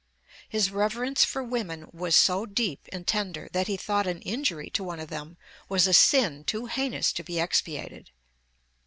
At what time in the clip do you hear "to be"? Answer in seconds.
7.13-7.39